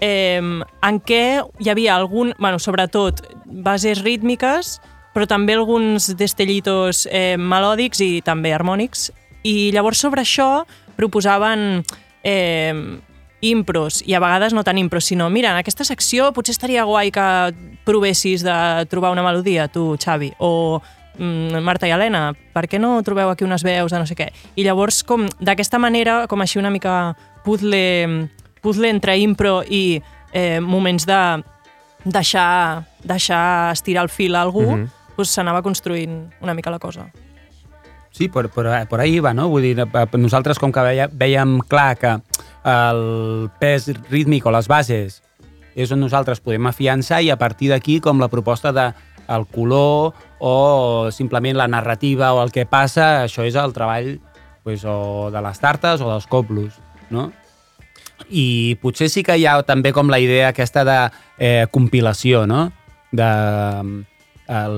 [0.00, 1.24] eh, en què
[1.60, 4.78] hi havia algun, bueno, sobretot bases rítmiques,
[5.14, 9.10] però també alguns destellitos eh, melòdics i també harmònics.
[9.42, 10.64] I llavors sobre això
[10.96, 11.82] proposaven
[12.22, 13.00] eh,
[13.40, 17.10] impros, i a vegades no tant impros, sinó, mira, en aquesta secció potser estaria guai
[17.10, 17.26] que
[17.86, 20.80] provessis de trobar una melodia, tu, Xavi, o
[21.18, 24.30] Marta i Helena, per què no trobeu aquí unes veus de no sé què?
[24.56, 28.28] I llavors, com d'aquesta manera, com així una mica puzzle,
[28.62, 30.00] puzzle entre impro i
[30.32, 31.20] eh, moments de
[32.04, 34.84] deixar, deixar estirar el fil a algú, mm.
[34.84, 35.16] -hmm.
[35.16, 37.10] doncs s'anava construint una mica la cosa.
[38.10, 39.48] Sí, per, per, per ahí va, no?
[39.48, 39.86] Vull dir,
[40.18, 42.20] nosaltres com que veia, veiem clar que
[42.64, 45.22] el pes rítmic o les bases
[45.74, 48.90] és on nosaltres podem afiançar i a partir d'aquí com la proposta de
[49.30, 54.16] el color o simplement la narrativa o el que passa, això és el treball
[54.64, 57.30] pues, o de les tartes o dels coplos, no?
[58.30, 60.98] I potser sí que hi ha també com la idea aquesta de
[61.38, 62.68] eh, compilació, no?
[63.10, 63.30] De,
[64.46, 64.76] el,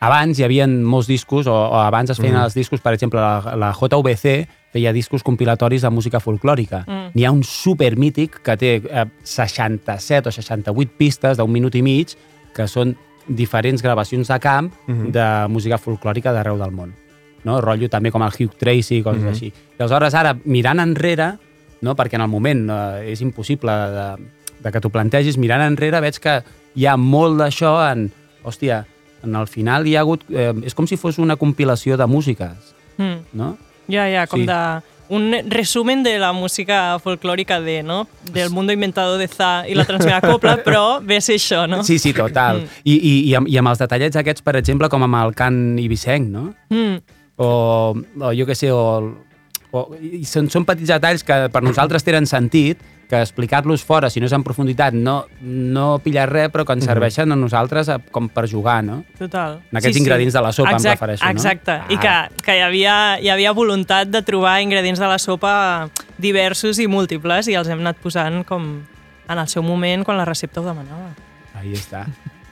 [0.00, 2.46] abans hi havia molts discos, o, o abans es feien mm.
[2.48, 4.38] els discos, per exemple, la, la JVC
[4.72, 6.84] feia discos compilatoris de música folclòrica.
[6.86, 7.12] Mm.
[7.16, 11.84] N'hi ha un super mític que té eh, 67 o 68 pistes d'un minut i
[11.84, 12.16] mig,
[12.56, 12.96] que són
[13.28, 15.12] diferents gravacions de camp Mhm.
[15.12, 16.94] de música folclòrica d'arreu del món.
[17.44, 17.60] No?
[17.60, 19.28] Rotllo també com el Hugh Tracy, coses Mhm.
[19.28, 19.46] així.
[19.46, 21.38] I aleshores, ara, mirant enrere,
[21.80, 21.94] no?
[21.94, 24.16] perquè en el moment eh, és impossible de,
[24.64, 26.42] de que t'ho plantegis, mirant enrere veig que
[26.74, 28.10] hi ha molt d'això en...
[28.42, 28.84] Hòstia,
[29.22, 30.24] en el final hi ha hagut...
[30.30, 33.18] Eh, és com si fos una compilació de músiques, Mm.
[33.32, 33.56] no?
[33.88, 34.46] Ja, ja, com Sí.
[34.46, 38.06] de un resumen de la música folclòrica de, no?
[38.32, 41.82] del mundo inventado de Za i la transmeva copla, però ve a ser això, no?
[41.84, 42.62] Sí, sí, total.
[42.62, 42.82] Mm.
[42.84, 45.78] I, i, i, amb, I amb els detallets aquests, per exemple, com amb el cant
[45.80, 46.50] ibicenc, no?
[46.74, 47.00] Mm.
[47.38, 47.48] o,
[48.20, 48.84] o jo què sé, o,
[49.70, 54.20] o, i són, són petits detalls que per nosaltres tenen sentit, que explicar-los fora, si
[54.20, 57.96] no és en profunditat, no, no pilla res, però que ens serveixen a nosaltres eh,
[58.12, 58.98] com per jugar, no?
[59.18, 59.58] Total.
[59.72, 61.30] En aquests ingredients de la sopa em exacte, refereixo, no?
[61.30, 62.28] Exacte, i que, Ah.
[62.44, 65.88] que hi, havia, hi havia voluntat de trobar ingredients de la sopa
[66.18, 68.68] diversos i múltiples i els hem anat posant com
[69.28, 71.14] en el seu moment quan la recepta ho demanava.
[71.54, 72.04] Ahí està.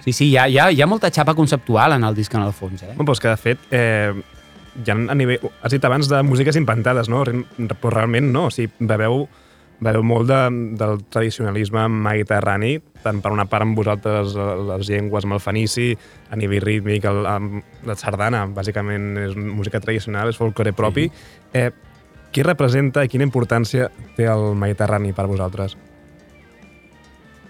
[0.05, 2.43] Sí, sí, hi ha, hi, ha, hi ha molta xapa conceptual en el disc, en
[2.47, 2.93] el fons, eh?
[2.95, 4.13] Bueno, doncs que de fet, eh,
[4.87, 5.41] ja a nivell...
[5.63, 7.25] Has dit abans de músiques inventades, no?
[7.27, 9.25] Però realment no, o sigui, beveu,
[9.81, 10.37] beveu molt de,
[10.81, 15.91] del tradicionalisme mediterrani, tant per una part amb vosaltres eh, les llengües amb el fenici,
[16.31, 21.11] a nivell rítmic, el, amb la sardana, bàsicament és música tradicional, és folklore propi.
[21.53, 21.69] Eh,
[22.33, 25.77] qui representa i quina importància té el Mediterrani per vosaltres?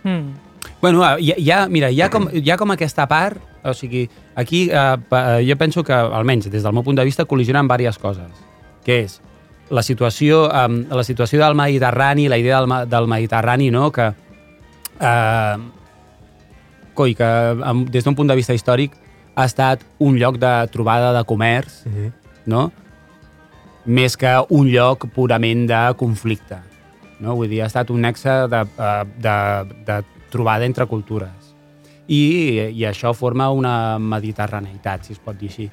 [0.02, 0.34] Mm.
[0.82, 4.04] Bueno, ah, hi ha, mira, ha, com, ha com aquesta part, o sigui,
[4.38, 7.98] aquí eh, pa- jo penso que, almenys des del meu punt de vista, col·lisionen diverses
[8.02, 8.44] coses,
[8.84, 9.20] que és
[9.70, 14.12] la situació, eh, la situació del Mediterrani, la idea del, del Mediterrani, no?, que,
[15.00, 15.56] eh,
[16.94, 18.92] coi, que em- des d'un punt de vista històric
[19.36, 22.12] ha estat un lloc de trobada de comerç, Mm -hmm.
[22.46, 22.72] no?
[23.84, 26.56] més que un lloc purament de conflicte.
[27.20, 27.34] No?
[27.36, 31.30] Vull dir, ha estat un nexe de, eh, de, de trobada entre cultures.
[32.08, 35.70] I, I això forma una mediterraneïtat, si es pot dir així.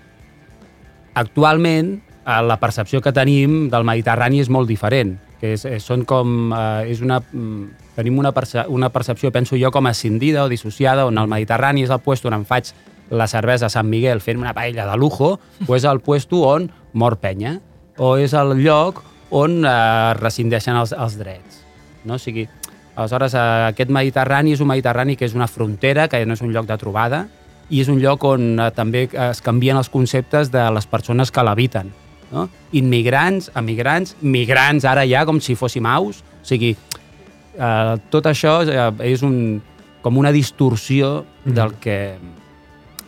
[1.14, 5.18] Actualment, la percepció que tenim del Mediterrani és molt diferent.
[5.42, 9.58] Que és, és, són com, eh, és una, mm, tenim una, perce una percepció, penso
[9.60, 12.72] jo, com ascendida o dissociada, on el Mediterrani és el puesto on em faig
[13.10, 16.72] la cervesa a Sant Miguel fent una paella de lujo, o és el puesto on
[16.94, 17.60] mor penya,
[17.98, 21.64] o és el lloc on eh, rescindeixen els, els drets.
[22.06, 22.16] No?
[22.16, 22.48] O sigui,
[22.96, 26.54] aleshores, eh, aquest Mediterrani és un Mediterrani que és una frontera, que no és un
[26.54, 27.28] lloc de trobada,
[27.70, 31.44] i és un lloc on eh, també es canvien els conceptes de les persones que
[31.44, 31.92] l'habiten.
[32.34, 32.48] No?
[32.74, 36.24] Immigrants, emigrants, migrants, ara ja, com si fóssim aus.
[36.42, 39.62] O sigui, eh, tot això eh, és un,
[40.02, 41.98] com una distorsió del que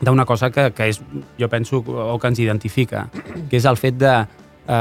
[0.06, 1.00] d'una cosa que, que és,
[1.40, 3.08] jo penso, o que ens identifica,
[3.50, 4.14] que és el fet de
[4.68, 4.76] eh,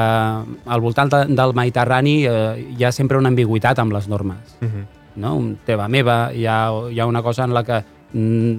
[0.76, 4.56] al voltant de, del Mediterrani eh, hi ha sempre una ambigüitat amb les normes.
[4.60, 4.84] Mm -hmm.
[5.16, 5.36] No?
[5.36, 8.54] Un teva meva, hi ha, hi ha una cosa en la que mm,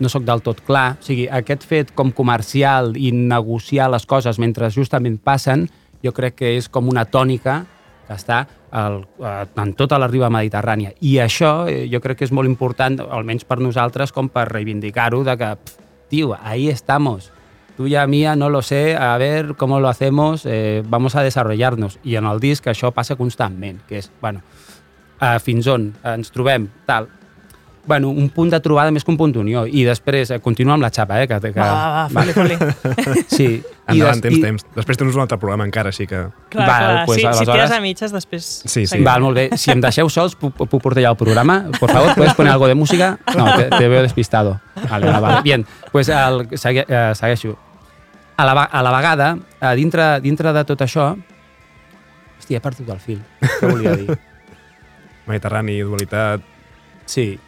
[0.00, 0.98] no sóc del tot clar.
[0.98, 5.66] O sigui, aquest fet com comercial i negociar les coses mentre justament passen,
[6.04, 7.64] jo crec que és com una tònica
[8.08, 10.94] que està eh, en tota la riba mediterrània.
[11.00, 15.24] I això eh, jo crec que és molt important, almenys per nosaltres, com per reivindicar-ho,
[15.26, 17.32] de que, pf, tio, ahí estamos.
[17.76, 22.00] Tuya, mía, no lo sé, a ver cómo lo hacemos, eh, vamos a desarrollarnos.
[22.02, 24.42] I en el disc això passa constantment, que és, bueno,
[25.20, 27.06] eh, fins on ens trobem, tal.
[27.88, 29.62] Bueno, un punt de trobada més que un punt d'unió.
[29.64, 31.26] I després, eh, continua amb la xapa, eh?
[31.30, 33.22] Que, que, Va, va, va, foli, foli.
[33.38, 33.46] Sí.
[33.88, 34.66] Endavant, des- temps, temps.
[34.76, 36.20] Després tens un altre programa encara, així que...
[36.52, 37.06] Clar, Val, clar.
[37.06, 38.48] pues, si, si aleshores- tires a mitges, després...
[38.68, 39.00] Sí, sí.
[39.06, 39.46] Val, molt bé.
[39.56, 41.56] Si em deixeu sols, puc, puc portar ja el programa?
[41.80, 43.14] Por favor, ¿puedes poner algo de música?
[43.34, 44.60] No, te, te veo despistado.
[44.76, 45.40] Vale, vale, vale.
[45.42, 47.56] Bien, pues el, segue, eh, segueixo.
[48.36, 51.08] A la, va- a la vegada, a dintre, dintre de tot això...
[52.38, 53.24] Hòstia, he perdut el fil.
[53.40, 54.12] Què volia dir?
[55.32, 56.44] Mediterrani, dualitat...
[57.08, 57.38] Sí,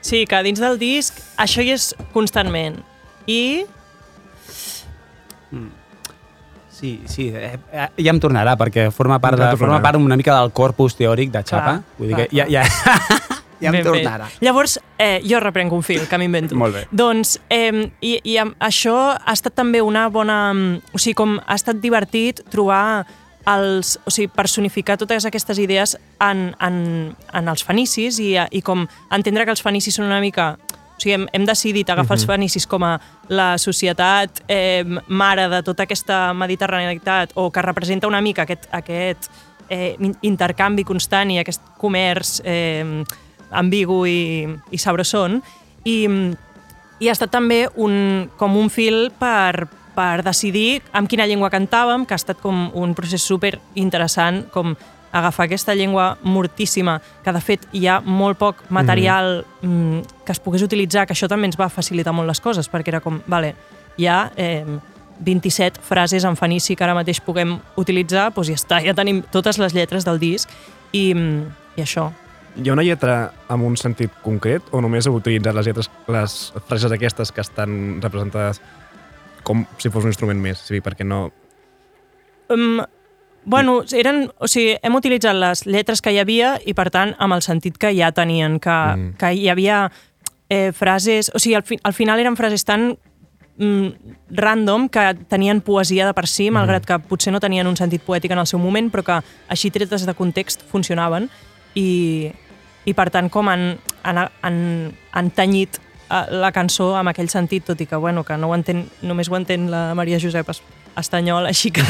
[0.00, 2.78] Sí, que dins del disc això hi és constantment.
[3.28, 3.66] I
[6.78, 7.28] sí, sí.
[7.34, 9.58] Eh, eh, ja em tornarà, perquè forma part, de, tornarà.
[9.58, 11.78] forma part una mica del corpus teòric de Xapa.
[11.80, 12.98] Clar, Vull dir que clar, ja, ja,
[13.62, 14.28] ja em Ben tornarà.
[14.44, 16.56] Llavors, eh, jo reprenc un fil que m'invento.
[16.58, 16.84] Molt bé.
[16.90, 20.38] Doncs, eh, i, i això ha estat també una bona...
[20.54, 23.06] mm, O sigui, com ha estat divertit trobar
[23.48, 26.80] els, o sigui, personificar totes aquestes idees en, en,
[27.32, 30.56] en els fenicis i, i com entendre que els fenicis són una mica...
[30.98, 32.96] O sigui, hem, hem decidit agafar els fenicis com a
[33.30, 39.28] la societat eh, mare de tota aquesta mediterraneïtat o que representa una mica aquest, aquest
[39.70, 43.04] eh, in- intercanvi constant i aquest comerç eh,
[43.54, 44.18] ambigu i,
[44.74, 45.38] i sabrosón.
[45.86, 46.00] I,
[46.98, 49.68] I ha estat també un, com un fil per,
[49.98, 54.76] per decidir amb quina llengua cantàvem, que ha estat com un procés super interessant, com
[55.10, 60.22] agafar aquesta llengua mortíssima, que de fet hi ha molt poc material mm.
[60.26, 63.02] que es pogués utilitzar, que això també ens va facilitar molt les coses, perquè era
[63.02, 63.54] com, vale,
[63.98, 64.78] hi ha eh,
[65.24, 69.58] 27 frases en fenici que ara mateix puguem utilitzar, doncs ja està, ja tenim totes
[69.58, 70.52] les lletres del disc
[70.92, 72.10] i, mm, i això.
[72.58, 76.38] Hi ha una lletra amb un sentit concret o només heu utilitzat les lletres, les
[76.68, 78.60] frases aquestes que estan representades
[79.48, 80.60] com si fos un instrument més?
[80.68, 81.28] Sí, perquè no...
[82.52, 82.82] Um,
[83.48, 87.36] bueno, eren, o sigui, hem utilitzat les lletres que hi havia i, per tant, amb
[87.36, 89.16] el sentit que ja tenien, que, mm.
[89.20, 89.86] que hi havia
[90.52, 91.32] eh, frases...
[91.34, 92.90] O sigui, al, fi, al final eren frases tan
[93.56, 98.04] mm, random que tenien poesia de per si, malgrat que potser no tenien un sentit
[98.04, 99.18] poètic en el seu moment, però que
[99.48, 101.30] així tretes de context funcionaven
[101.72, 102.30] i,
[102.84, 103.70] i per tant com han,
[104.04, 104.58] han, han,
[105.12, 108.86] han tenyit la cançó amb aquell sentit, tot i que, bueno, que no ho entén,
[109.02, 110.62] només ho entén la Maria Josep Es-
[110.98, 111.82] Estanyol, així que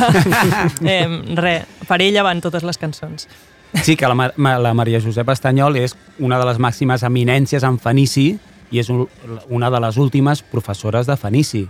[0.84, 1.06] eh,
[1.38, 3.28] res, per ella van totes les cançons.
[3.84, 8.30] Sí, que la, la Maria Josep Estanyol és una de les màximes eminències en Fenici
[8.72, 9.06] i és un,
[9.48, 11.66] una de les últimes professores de Fenici.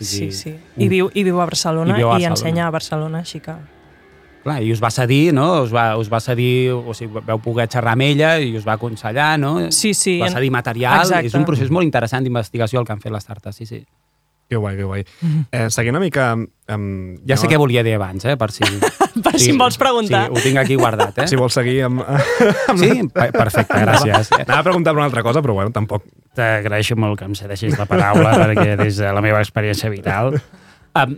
[0.00, 0.52] Sí, sí.
[0.76, 2.34] I viu, i viu a Barcelona I i, viu a i Barcelona.
[2.34, 3.54] ensenya a Barcelona, així que...
[4.46, 5.64] Clar, i us va cedir, no?
[5.64, 8.76] Us va, us va cedir, o sigui, vau poder xerrar amb ella i us va
[8.78, 9.56] aconsellar, no?
[9.74, 10.20] Sí, sí.
[10.22, 11.00] Va cedir material.
[11.02, 11.26] Exacte.
[11.26, 13.80] És un procés molt interessant d'investigació el que han fet les tartes, sí, sí.
[14.46, 15.00] Que guai, que guai.
[15.50, 16.28] Eh, seguint una mica...
[16.70, 18.36] Amb, Ja sé què volia dir abans, eh?
[18.38, 18.62] Per si,
[19.26, 20.28] Per si em vols preguntar.
[20.28, 21.26] Sí, ho tinc aquí guardat, eh?
[21.26, 22.04] Si vols seguir amb...
[22.78, 22.92] Sí?
[23.10, 24.30] Per- Perfecte, gràcies.
[24.44, 26.06] Anava a preguntar per una altra cosa, però bueno, tampoc...
[26.38, 30.36] T'agraeixo molt que em cedeixis la paraula perquè des de la meva experiència vital.
[30.94, 31.16] Um,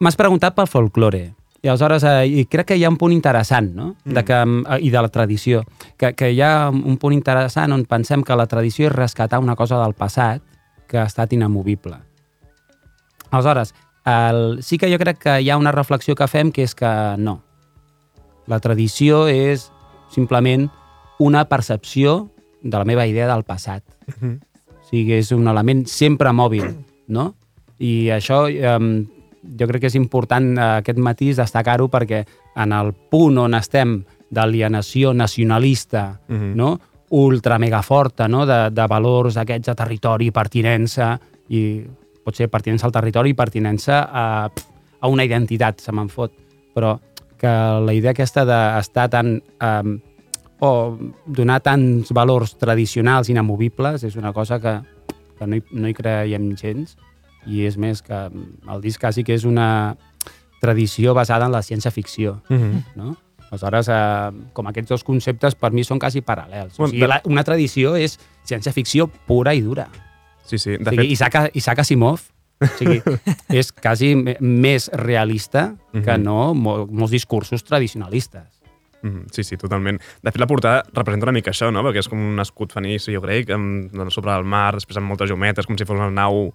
[0.00, 1.26] M'has preguntat pel folklore.
[1.66, 3.96] I aleshores, eh, i crec que hi ha un punt interessant, no?
[4.04, 5.64] De que, eh, I de la tradició.
[5.98, 9.56] Que, que hi ha un punt interessant on pensem que la tradició és rescatar una
[9.56, 10.44] cosa del passat
[10.86, 11.98] que ha estat inamovible.
[13.32, 13.74] Aleshores,
[14.06, 16.92] el, sí que jo crec que hi ha una reflexió que fem que és que
[17.18, 17.40] no.
[18.46, 19.72] La tradició és
[20.14, 20.68] simplement
[21.18, 22.30] una percepció
[22.62, 23.82] de la meva idea del passat.
[24.22, 26.76] O sigui, és un element sempre mòbil,
[27.08, 27.32] no?
[27.82, 28.78] I això eh,
[29.58, 32.24] jo crec que és important eh, aquest matís destacar-ho perquè
[32.56, 33.98] en el punt on estem
[34.30, 36.54] d'alienació nacionalista, Mhm.
[36.56, 36.80] no?
[37.10, 38.44] ultra mega forta, no?
[38.46, 41.12] de, de valors aquests de territori, pertinença,
[41.48, 41.84] i
[42.24, 44.50] pot ser pertinença al territori i pertinença a,
[45.00, 46.32] a una identitat, se me'n fot.
[46.74, 46.96] Però
[47.38, 47.46] que
[47.86, 49.36] la idea aquesta d'estar tan...
[49.60, 49.96] Eh,
[50.58, 54.72] o donar tants valors tradicionals inamovibles és una cosa que,
[55.38, 56.96] que no, hi, no hi creiem gens
[57.46, 59.96] i és més que el disc quasi que és una
[60.60, 62.84] tradició basada en la ciència-ficció, Mm -hmm.
[62.96, 63.16] no?
[63.50, 66.72] Aleshores, eh, com aquests dos conceptes per mi són quasi paral·lels.
[66.74, 69.88] O Bueno, sigui, de- la, una tradició és ciència-ficció pura i dura.
[70.44, 70.70] Sí, sí.
[70.74, 72.20] O De sigui, fet, Isaac, Isaac Asimov
[72.60, 73.00] o sigui,
[73.48, 76.22] és quasi més realista que Mhm.
[76.24, 78.60] no mo, molts discursos tradicionalistes.
[79.02, 80.00] Mhm, Sí, sí, totalment.
[80.22, 81.82] De fet, la portada representa una mica això, no?
[81.84, 85.06] Perquè és com un escut fenici, jo crec, amb, doncs, sobre el mar, després amb
[85.06, 86.52] moltes llumetes, com si fos una nau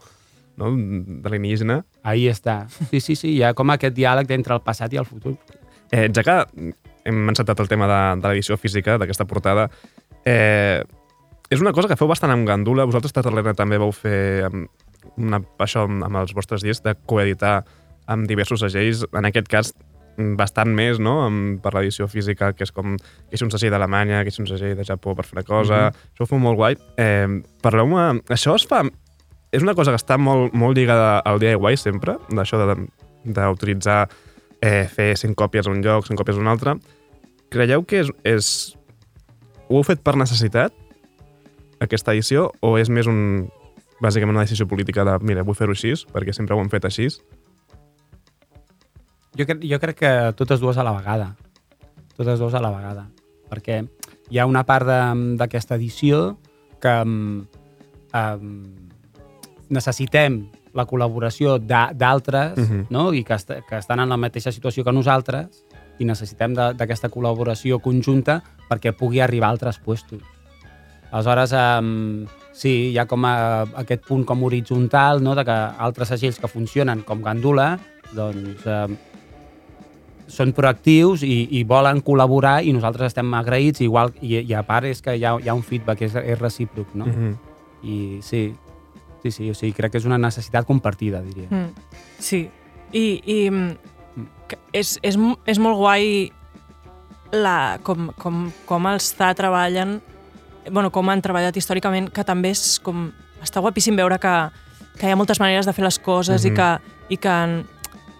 [0.62, 0.72] no?
[0.76, 1.82] de l'alienígena.
[2.08, 2.64] Ahí està.
[2.92, 5.36] Sí, sí, sí, hi ha com aquest diàleg entre el passat i el futur.
[5.92, 6.38] Eh, ja que
[7.10, 9.68] hem encetat el tema de, de l'edició física d'aquesta portada,
[10.24, 10.82] eh,
[11.52, 12.86] és una cosa que feu bastant amb Gandula.
[12.88, 14.70] Vosaltres, Tatalena, també vau fer amb
[15.18, 17.62] una, això amb, amb els vostres discs de coeditar
[18.12, 19.74] amb diversos segells, en aquest cas
[20.38, 24.24] bastant més, no?, amb, per l'edició física, que és com que és un segell d'Alemanya,
[24.24, 25.78] que és un segell de Japó per fer una cosa.
[25.78, 26.12] Mm -hmm.
[26.14, 26.78] Això ho feu molt guai.
[26.98, 28.22] Eh, Parleu-me...
[28.30, 28.84] Això es fa...
[29.52, 34.06] És una cosa que està molt, molt lligada al DIY sempre, d'això d'autoritzar
[34.62, 36.78] eh, fer 100 còpies a un lloc, 100 còpies a un altre.
[37.52, 38.52] Creieu que és, és...
[39.68, 40.76] Ho heu fet per necessitat,
[41.84, 43.50] aquesta edició, o és més un,
[44.02, 47.08] bàsicament una decisió política de, mira, vull fer-ho així, perquè sempre ho hem fet així?
[49.38, 51.32] Jo, cre jo crec que totes dues a la vegada.
[52.18, 53.08] Totes dues a la vegada.
[53.52, 53.82] Perquè
[54.32, 54.88] hi ha una part
[55.40, 56.38] d'aquesta edició
[56.84, 57.46] que um,
[58.16, 58.50] um,
[59.72, 60.44] necessitem
[60.74, 62.86] la col·laboració d'altres Mhm.
[62.90, 63.14] no?
[63.14, 65.66] i que, est que estan en la mateixa situació que nosaltres
[66.00, 70.22] i necessitem d'aquesta col·laboració conjunta perquè pugui arribar a altres puestos.
[71.12, 75.36] Aleshores, um, sí, hi ha com a, aquest punt com horitzontal no?
[75.36, 77.78] de que altres segells que funcionen com Gandula
[78.16, 78.96] doncs, um,
[80.32, 84.88] són proactius i, i volen col·laborar i nosaltres estem agraïts igual, i, i a part
[84.88, 87.06] és que hi ha, hi ha un feedback, és, és recíproc, no?
[87.06, 87.36] Mm -hmm.
[87.84, 88.54] I sí,
[89.24, 91.48] sí, sí, o sigui, crec que és una necessitat compartida, diria.
[91.50, 91.74] Mm.
[92.20, 92.44] Sí,
[92.92, 94.26] i, i mm,
[94.74, 96.32] és, és, és molt guai
[97.32, 100.00] la, com, com, com els THA treballen,
[100.70, 103.10] bueno, com han treballat històricament, que també és com...
[103.42, 104.34] Està guapíssim veure que,
[105.00, 106.52] que hi ha moltes maneres de fer les coses Mhm.
[106.52, 106.70] i que,
[107.16, 107.64] i que en,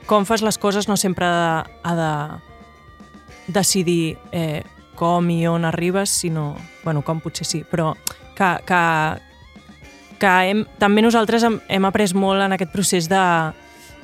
[0.10, 4.64] com fas les coses no sempre ha de, ha de decidir eh,
[4.96, 6.56] com i on arribes, sinó...
[6.84, 7.94] Bueno, com potser sí, però
[8.38, 8.82] que, que,
[10.22, 13.26] que hem, també nosaltres hem, hem après molt en aquest procés de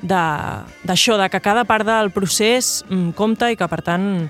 [0.01, 4.27] de- d'això, de, de que cada part del procés mm, compta i que, per tant,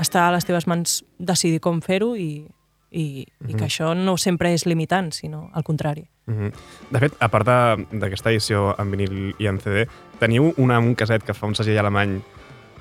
[0.00, 2.46] està a les teves mans decidir com fer-ho i,
[2.90, 6.06] i, i que això no sempre és limitant, sinó al contrari.
[6.26, 6.48] Mhm.
[6.94, 9.84] De fet, a part de- d'aquesta edició en vinil i en CD,
[10.18, 12.22] teniu una, un caset que fa un segell alemany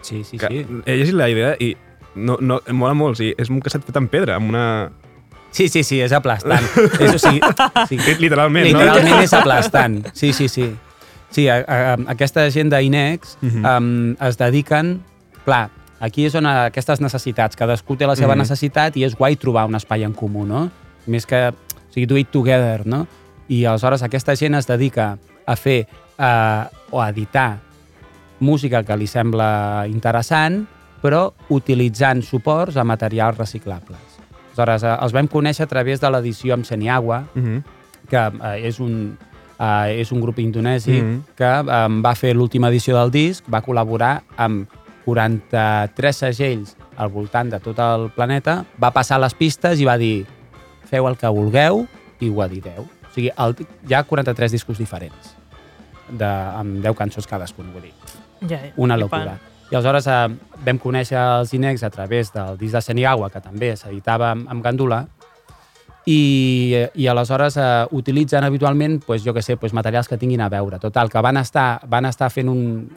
[0.01, 0.65] Sí, sí, que sí.
[0.85, 1.75] he llegit la idea i
[2.15, 4.65] no, no, mola molt, sí, és un caset fet en pedra, amb una...
[5.51, 6.63] Sí, sí, sí, és aplastant.
[6.99, 7.41] és, o sigui,
[7.89, 9.97] sí, Literalment, literalment és aplastant.
[10.15, 10.69] Sí, sí, sí.
[11.31, 13.65] Sí, a, a, a, aquesta gent d'Inex Mhm.
[13.65, 15.01] um, es dediquen...
[15.45, 18.39] Clar, aquí és on aquestes necessitats, cadascú té la seva Mhm.
[18.45, 20.69] necessitat i és guai trobar un espai en comú, no?
[21.07, 23.07] Més que, o sigui, do it together, no?
[23.49, 25.87] I aleshores aquesta gent es dedica a fer
[26.19, 27.57] uh, o a editar
[28.39, 30.67] música que li sembla interessant,
[31.01, 34.10] però utilitzant suports a materials reciclables.
[34.51, 37.63] Aleshores, eh, els vam conèixer a través de l'edició amb Seniagua, Mhm.
[38.09, 39.17] que eh, és un,
[39.59, 41.23] eh, és un grup indonesi Mhm.
[41.35, 44.67] que eh, va fer l'última edició del disc, va col·laborar amb
[45.05, 50.25] 43 segells al voltant de tot el planeta, va passar les pistes i va dir
[50.89, 51.87] feu el que vulgueu
[52.19, 52.83] i ho editeu.
[52.83, 53.55] O sigui, el,
[53.87, 55.35] hi ha 43 discos diferents,
[56.09, 57.93] de, amb 10 cançons cadascun, vull dir
[58.47, 58.71] Ja, ja.
[58.75, 59.39] una locura.
[59.71, 60.27] I aleshores eh,
[60.65, 64.63] vam conèixer els Inex a través del disc de Seniagua, que també s'editava amb, amb
[64.65, 65.05] Gandula,
[66.05, 70.49] i, i aleshores eh, utilitzen habitualment, pues, jo que sé, pues, materials que tinguin a
[70.49, 70.79] veure.
[70.79, 72.89] Total, que van estar, van estar fent un,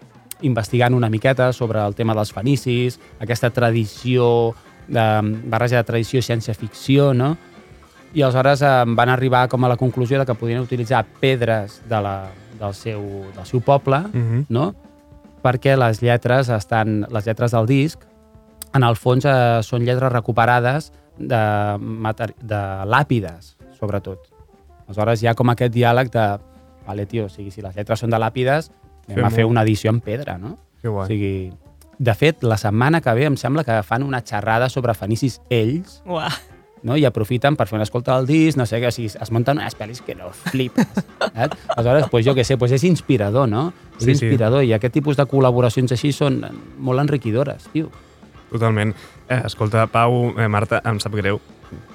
[0.43, 4.55] investigant una miqueta sobre el tema dels fenicis, aquesta tradició,
[4.89, 5.05] de,
[5.49, 7.37] barreja de tradició i ciència-ficció, no?
[8.15, 12.01] I aleshores eh, van arribar com a la conclusió de que podien utilitzar pedres de
[12.03, 12.17] la,
[12.59, 13.05] del, seu,
[13.37, 14.47] del seu poble, Mhm.
[14.49, 14.73] no?
[15.45, 18.01] Perquè les lletres estan les lletres del disc
[18.75, 21.39] en el fons eh, són lletres recuperades de,
[21.79, 24.25] materi- de làpides, sobretot.
[24.89, 26.25] Aleshores hi ha com aquest diàleg de
[26.87, 28.71] vale, tio, o sigui, si les lletres són de làpides,
[29.07, 30.57] anem Fem a fer un- una edició en pedra, no?
[30.83, 31.05] Que guai.
[31.05, 31.53] O sigui,
[31.99, 36.03] de fet, la setmana que ve em sembla que fan una xerrada sobre fenicis ells,
[36.05, 36.33] Uah.
[36.85, 36.97] No?
[37.01, 39.59] i aprofiten per fer una escolta del disc, no sé què, o sigui, es munten
[39.59, 40.87] unes pel·lis que no flipes.
[41.35, 41.49] Eh?
[41.75, 43.73] Aleshores, pues, jo què sé, pues és inspirador, no?
[43.97, 44.27] És Sí, sí.
[44.29, 46.43] inspirador, i aquest tipus de col·laboracions així són
[46.79, 47.91] molt enriquidores, tio.
[48.53, 48.93] Totalment.
[49.29, 51.41] Eh, escolta, Pau, eh, Marta, em sap greu,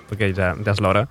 [0.10, 1.06] perquè ja, ja és l'hora,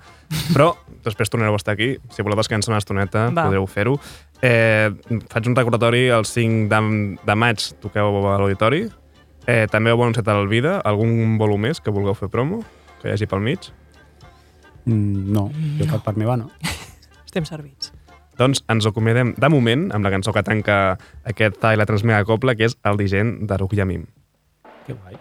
[0.53, 0.73] però
[1.05, 1.93] després tornareu a estar aquí.
[2.13, 3.47] Si voleu descansar una estoneta, Va.
[3.47, 3.95] podeu fer-ho.
[4.43, 4.91] Eh,
[5.31, 6.81] faig un recordatori, el 5 de,
[7.25, 8.83] de maig toqueu a l'auditori.
[9.47, 12.59] Eh, també heu anunciat al Vida, algun volum més que vulgueu fer promo,
[12.99, 13.69] que hi hagi pel mig.
[14.85, 15.47] Mm, no,
[15.79, 16.49] jo per part meva no.
[17.27, 17.93] Estem servits.
[18.39, 20.97] Doncs ens acomiadem de moment amb la cançó que tanca
[21.27, 24.07] aquest tall la transmega copla, que és el digent d'Aruc Yamim.
[24.87, 25.19] Que guai.